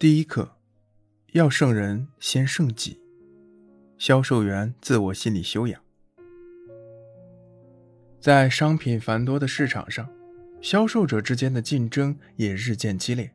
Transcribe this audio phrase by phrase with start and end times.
[0.00, 0.56] 第一课，
[1.32, 3.00] 要胜人先胜己。
[3.98, 5.82] 销售员自我心理修养。
[8.20, 10.08] 在商品繁多的市场上，
[10.60, 13.32] 销售者之间的竞争也日渐激烈，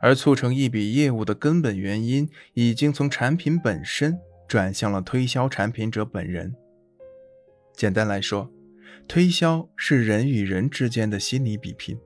[0.00, 4.18] 而促成一笔业务的根本原因，已经从产品本身
[4.48, 6.54] 转向了推销产品者本人。
[7.74, 8.50] 简单来说，
[9.06, 11.98] 推销是人与人之间的心理比拼。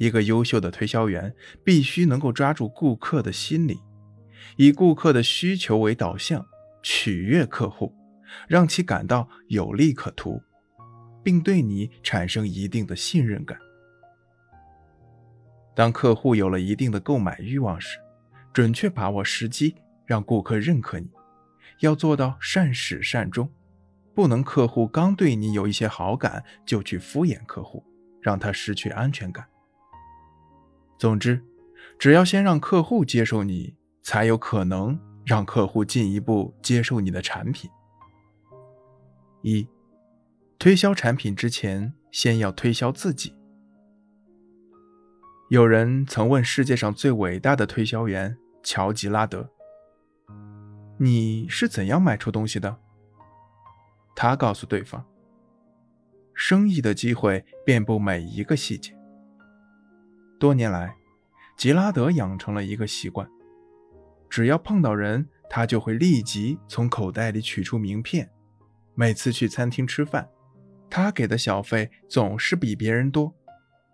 [0.00, 3.78] 一个优秀的推销员必须能够抓住顾客的心理，
[4.56, 6.46] 以顾客的需求为导向，
[6.82, 7.94] 取悦客户，
[8.48, 10.42] 让其感到有利可图，
[11.22, 13.58] 并对你产生一定的信任感。
[15.76, 17.98] 当客户有了一定的购买欲望时，
[18.54, 21.10] 准确把握时机，让顾客认可你，
[21.80, 23.52] 要做到善始善终，
[24.14, 27.84] 不能客户刚对你有一些好感就去敷衍客户，
[28.22, 29.46] 让他失去安全感。
[31.00, 31.42] 总之，
[31.98, 37.70] 只要先让客户接受你，才有可能让客户进一步接受你的产品。
[39.40, 39.66] 一，
[40.58, 43.34] 推销产品之前，先要推销自己。
[45.48, 49.48] 有人曾问世界上最伟大的推销员乔吉拉德
[51.00, 52.76] ：“你是怎样卖出东西的？”
[54.14, 55.02] 他告诉对方
[56.34, 58.94] ：“生意的机会遍布每一个细节。”
[60.40, 60.96] 多年来，
[61.54, 63.28] 吉拉德养成了一个习惯：
[64.30, 68.26] 只要碰到人，他就会立即从口袋里取出名片。
[68.94, 70.26] 每次去餐厅吃饭，
[70.88, 73.34] 他给的小费总是比别人多，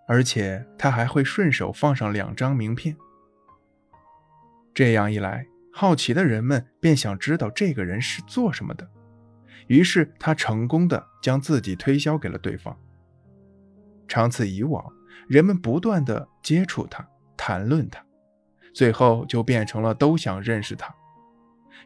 [0.07, 2.97] 而且他还会顺手放上两张名片。
[4.73, 8.89] 这样一来，好奇的人们便想知道这个人是做什么的，
[9.67, 12.79] 于是他成功的将自己推销给了对方。
[14.07, 14.93] 长此以往。
[15.29, 18.05] 人们不断的接触他，谈论他，
[18.75, 20.95] 最后就变成了都想认识他。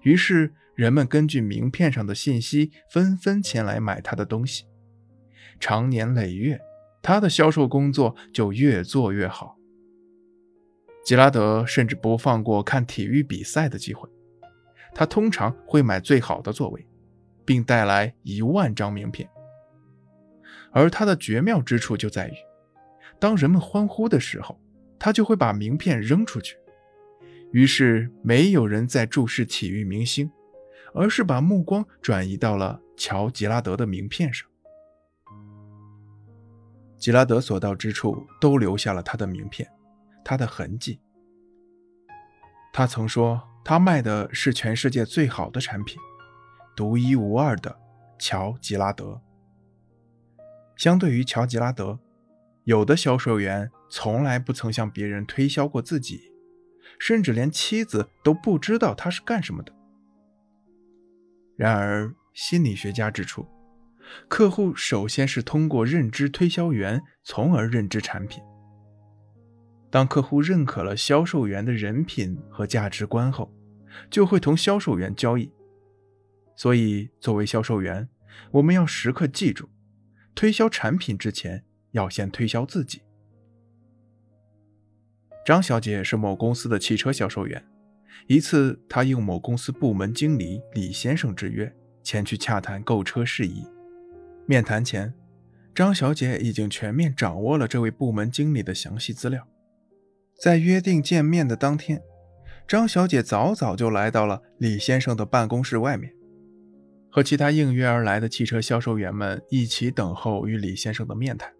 [0.03, 4.65] 于是人们根据名片上的信息，纷纷前来买他的东西。
[5.59, 6.60] 长年累月，
[7.03, 9.56] 他的销售工作就越做越好。
[11.05, 14.09] 吉拉德甚至不放过看体育比赛的机会，
[14.94, 16.87] 他通常会买最好的座位，
[17.44, 19.28] 并带来一万张名片。
[20.72, 22.32] 而他的绝妙之处就在于。
[23.20, 24.58] 当人们欢呼的时候，
[24.98, 26.56] 他就会把名片扔出去。
[27.53, 30.31] 于是，没有人再注视体育明星，
[30.94, 34.48] 而是把目光转移到了乔吉拉德的名片上。
[36.97, 39.69] 吉拉德所到之处都留下了他的名片，
[40.25, 41.00] 他的痕迹。
[42.72, 45.98] 他曾说，他卖的是全世界最好的产品，
[46.76, 47.78] 独一无二的
[48.19, 49.20] 乔吉拉德。
[50.76, 51.98] 相对于乔吉拉德。
[52.65, 56.32] 有的销售员从来不曾向别人推销过自己，
[56.98, 59.72] 甚至连妻子都不知道他是干什么的。
[61.56, 63.47] 然而，心理学家指出，
[64.28, 68.43] 客户首先是通过认知推销员，从而认知产品。
[69.91, 73.53] 当客户认可了销售员的人品和价值观后，
[74.09, 75.50] 就会同销售员交易。
[76.54, 78.09] 所以，作为销售员，
[78.53, 79.69] 我们要时刻记住，
[80.34, 81.65] 推销产品之前。
[81.93, 83.03] 要先推销自己。
[85.45, 87.65] 张小姐是某公司的汽车销售员。
[88.27, 93.67] 一次，她应某公司部门经理李先生之约，前去洽谈购车事宜。
[94.47, 95.15] 面谈前，
[95.75, 99.49] 张小姐已经全面掌握了这位部门经理的详细资料。
[100.39, 102.03] 在约定见面的当天，
[102.69, 106.15] 张小姐早早就来到了李先生的办公室外面，
[107.11, 111.53] 和其他应约而来的汽车销售员们一起等候与李先生的面谈。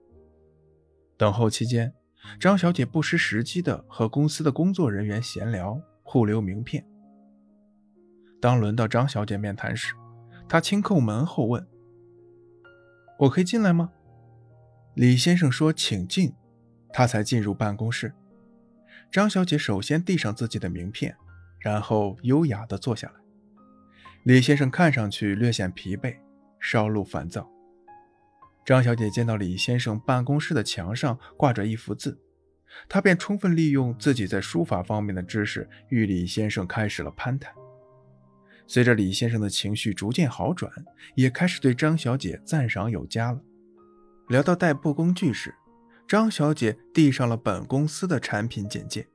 [1.21, 1.93] 等候期间，
[2.41, 6.83] 张小姐不失时机地和公司的工作人员闲聊，互留名片。
[8.41, 9.93] 当轮到张小姐面谈时，
[10.49, 11.69] 她轻叩门后问
[13.21, 13.93] ：“我可以进来吗？”
[14.97, 16.33] 李先生说：“请进。”
[16.91, 18.15] 他才进入办公室。
[19.13, 21.15] 张小姐首先递上自己的名片，
[21.59, 23.15] 然后优雅地坐下来。
[24.25, 26.17] 李先生看上去略显疲惫，
[26.59, 27.47] 稍露烦躁。
[28.71, 32.21] 张小姐见到李先生办公室的墙上挂着一幅字，
[32.89, 37.53] 她便充分利用自己在书法方面的知识，与李先生开始了攀谈。
[38.69, 40.73] 随着李先生的情绪逐渐好转，
[41.17, 43.41] 也开始对张小姐赞赏有加了。
[44.29, 45.53] 聊到代步工具时，
[46.07, 49.09] 张小姐递上了本公司的产品简介。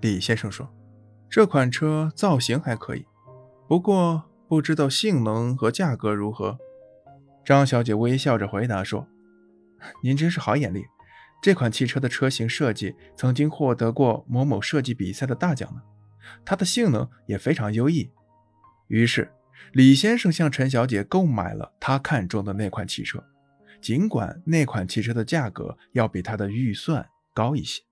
[0.00, 0.74] 李先生说
[1.28, 3.04] ：“这款车造型还可以，
[3.68, 6.56] 不过不知道性能和价格如何。”
[7.44, 9.06] 张小姐微笑着回答说
[10.02, 10.86] ：“您真是好眼力，
[11.42, 15.82] 这款汽车的车型设计曾经获得过某某设计比赛的大奖呢，
[16.44, 18.10] 它的性能也非常优异。
[18.86, 19.32] 于是，
[19.72, 23.24] 李先生向陈小姐购买了他看中的那款汽车，
[23.80, 27.82] 尽管那款汽车的价格要比他的预算高一些。